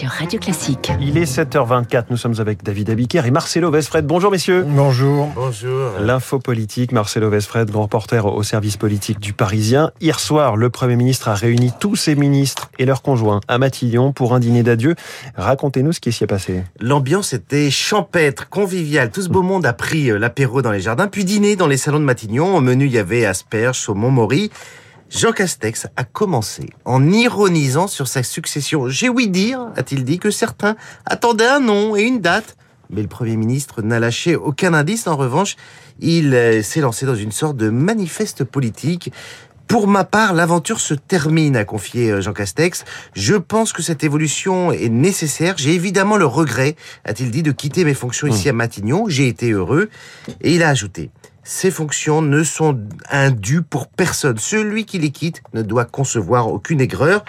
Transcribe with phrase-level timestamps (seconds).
[0.00, 0.90] sur Radio Classique.
[0.98, 4.06] Il est 7h24, nous sommes avec David Abiker et Marcelo Vesfred.
[4.06, 4.64] Bonjour messieurs.
[4.66, 5.28] Bonjour.
[5.34, 5.90] Bonjour.
[6.00, 9.90] L'info politique, Marcelo Vesfred, grand reporter au service politique du Parisien.
[10.00, 14.12] Hier soir, le Premier ministre a réuni tous ses ministres et leurs conjoints à Matignon
[14.12, 14.94] pour un dîner d'adieu.
[15.36, 16.62] Racontez-nous ce qui s'y est passé.
[16.80, 19.10] L'ambiance était champêtre, conviviale.
[19.10, 21.76] Tout ce beau monde a pris euh, l'apéro dans les jardins, puis dîner dans les
[21.76, 22.56] salons de Matignon.
[22.56, 24.50] Au menu, il y avait asperges, saumon, mori.
[25.10, 28.88] Jean Castex a commencé en ironisant sur sa succession.
[28.88, 32.56] J'ai ouï dire, a-t-il dit, que certains attendaient un nom et une date.
[32.90, 35.08] Mais le Premier ministre n'a lâché aucun indice.
[35.08, 35.56] En revanche,
[35.98, 39.12] il euh, s'est lancé dans une sorte de manifeste politique.
[39.66, 42.84] Pour ma part, l'aventure se termine, a confié euh, Jean Castex.
[43.12, 45.54] Je pense que cette évolution est nécessaire.
[45.58, 49.06] J'ai évidemment le regret, a-t-il dit, de quitter mes fonctions ici à Matignon.
[49.08, 49.90] J'ai été heureux.
[50.40, 51.10] Et il a ajouté,
[51.42, 52.78] ces fonctions ne sont
[53.10, 54.38] indues pour personne.
[54.38, 57.24] Celui qui les quitte ne doit concevoir aucune aigreur.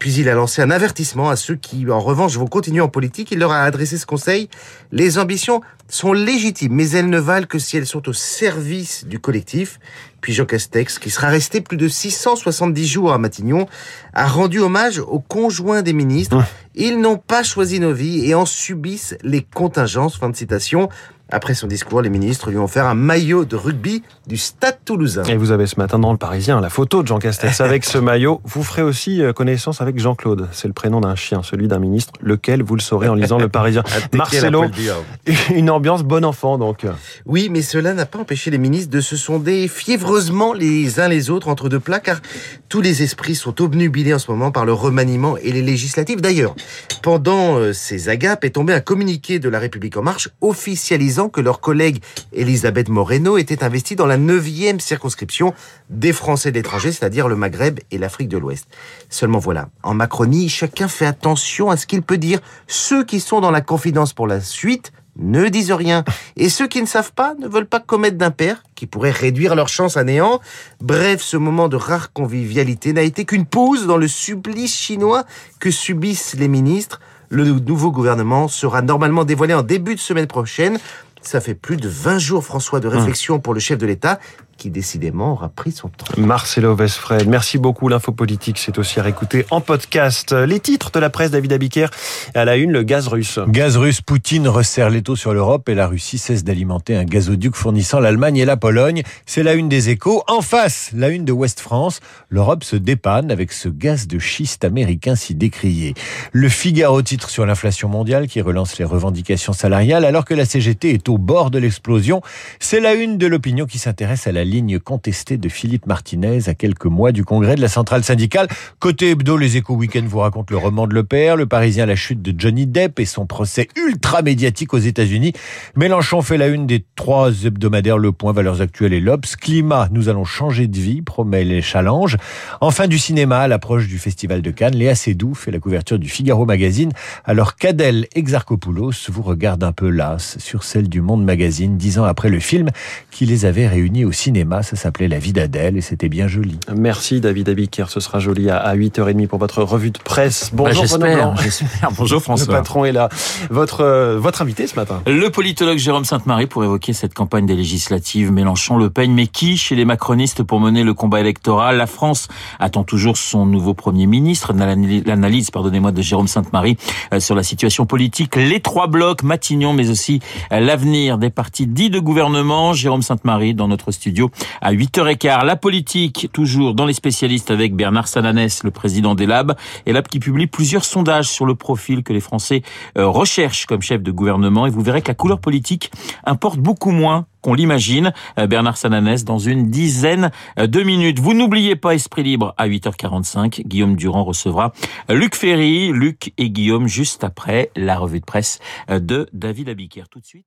[0.00, 3.32] Puis il a lancé un avertissement à ceux qui, en revanche, vont continuer en politique.
[3.32, 4.48] Il leur a adressé ce conseil.
[4.92, 9.18] Les ambitions sont légitimes, mais elles ne valent que si elles sont au service du
[9.18, 9.78] collectif.
[10.22, 13.66] Puis Jean Castex, qui sera resté plus de 670 jours à Matignon,
[14.14, 16.42] a rendu hommage aux conjoints des ministres.
[16.74, 20.16] Ils n'ont pas choisi nos vies et en subissent les contingences.
[20.16, 20.88] Fin de citation.
[21.32, 25.22] Après son discours, les ministres lui ont offert un maillot de rugby du Stade toulousain.
[25.24, 27.98] Et vous avez ce matin dans le Parisien la photo de Jean Castex avec ce
[27.98, 28.40] maillot.
[28.44, 30.48] Vous ferez aussi euh, connaissance avec Jean-Claude.
[30.50, 33.48] C'est le prénom d'un chien, celui d'un ministre, lequel vous le saurez en lisant le
[33.60, 33.84] Parisien.
[34.12, 34.64] Marcelo,
[35.54, 36.84] une ambiance bon enfant donc.
[37.26, 41.30] Oui, mais cela n'a pas empêché les ministres de se sonder fiévreusement les uns les
[41.30, 42.20] autres entre deux plats, car
[42.68, 46.20] tous les esprits sont obnubilés en ce moment par le remaniement et les législatives.
[46.20, 46.56] D'ailleurs,
[47.02, 51.40] pendant euh, ces agapes est tombé un communiqué de La République En Marche officialisant que
[51.40, 55.54] leur collègue Elisabeth Moreno était investie dans la neuvième circonscription
[55.88, 58.66] des Français d'étranger, c'est-à-dire le Maghreb et l'Afrique de l'Ouest.
[59.08, 62.40] Seulement voilà, en Macronie, chacun fait attention à ce qu'il peut dire.
[62.66, 66.04] Ceux qui sont dans la confidence pour la suite ne disent rien.
[66.36, 69.68] Et ceux qui ne savent pas ne veulent pas commettre d'impair qui pourrait réduire leur
[69.68, 70.40] chance à néant.
[70.80, 75.24] Bref, ce moment de rare convivialité n'a été qu'une pause dans le supplice chinois
[75.58, 77.00] que subissent les ministres.
[77.28, 80.78] Le nouveau gouvernement sera normalement dévoilé en début de semaine prochaine.
[81.22, 84.18] Ça fait plus de 20 jours, François, de réflexion pour le chef de l'État
[84.60, 86.04] qui décidément aura pris son temps.
[86.18, 87.88] Marcelo Vesfred, merci beaucoup.
[87.88, 90.32] L'info politique, c'est aussi à réécouter en podcast.
[90.32, 91.88] Les titres de la presse, David Abiker,
[92.34, 93.38] à la une, le gaz russe.
[93.48, 98.00] Gaz russe, Poutine resserre l'étau sur l'Europe et la Russie cesse d'alimenter un gazoduc fournissant
[98.00, 99.02] l'Allemagne et la Pologne.
[99.24, 100.22] C'est la une des échos.
[100.28, 102.00] En face, la une de Ouest France.
[102.28, 105.94] L'Europe se dépanne avec ce gaz de schiste américain si décrié.
[106.32, 110.92] Le Figaro titre sur l'inflation mondiale qui relance les revendications salariales alors que la CGT
[110.92, 112.20] est au bord de l'explosion.
[112.58, 116.54] C'est la une de l'opinion qui s'intéresse à la ligne contestée de Philippe Martinez à
[116.54, 118.48] quelques mois du congrès de la centrale syndicale.
[118.78, 121.96] Côté hebdo, les échos week-end vous racontent le roman de Le Père, le Parisien la
[121.96, 125.32] chute de Johnny Depp et son procès ultra médiatique aux États-Unis.
[125.76, 129.36] Mélenchon fait la une des trois hebdomadaires Le Point, Valeurs Actuelles et l'Obs.
[129.36, 132.16] Climat, nous allons changer de vie, promet les challenges.
[132.60, 136.08] Enfin du cinéma, à l'approche du Festival de Cannes, Léa Seydoux fait la couverture du
[136.08, 136.92] Figaro Magazine.
[137.24, 142.04] Alors qu'Adèle Exarchopoulos vous regarde un peu las sur celle du Monde Magazine, dix ans
[142.04, 142.70] après le film
[143.10, 144.39] qui les avait réunis au cinéma.
[144.62, 146.58] Ça s'appelait La vie d'Adèle et c'était bien joli.
[146.74, 147.84] Merci David Abiker.
[147.88, 150.50] Ce sera joli à 8h30 pour votre revue de presse.
[150.54, 151.90] Bonjour bah, J'espère.
[151.96, 152.46] Bonjour François.
[152.46, 153.10] Le patron est là.
[153.50, 155.02] Votre, euh, votre invité ce matin.
[155.06, 159.12] Le politologue Jérôme Sainte-Marie pour évoquer cette campagne des législatives Mélenchon-Le Pen.
[159.12, 161.76] Mais qui chez les macronistes pour mener le combat électoral?
[161.76, 162.28] La France
[162.58, 164.54] attend toujours son nouveau Premier ministre.
[164.54, 166.78] L'analyse, pardonnez-moi, de Jérôme Sainte-Marie
[167.12, 168.36] euh, sur la situation politique.
[168.36, 170.20] Les trois blocs, Matignon, mais aussi
[170.52, 172.72] euh, l'avenir des partis dits de gouvernement.
[172.72, 174.29] Jérôme Sainte-Marie dans notre studio
[174.60, 175.44] à 8h15.
[175.44, 179.54] La politique, toujours dans les spécialistes avec Bernard Sananès, le président des Labs,
[179.86, 182.62] et Lab qui publie plusieurs sondages sur le profil que les Français
[182.98, 184.66] euh, recherchent comme chef de gouvernement.
[184.66, 185.90] Et vous verrez que la couleur politique
[186.24, 188.12] importe beaucoup moins qu'on l'imagine.
[188.38, 191.18] Euh, Bernard Sananès dans une dizaine euh, de minutes.
[191.18, 193.66] Vous n'oubliez pas Esprit Libre à 8h45.
[193.66, 194.72] Guillaume Durand recevra
[195.08, 200.08] Luc Ferry, Luc et Guillaume juste après la revue de presse de David Abiker.
[200.10, 200.46] Tout de suite.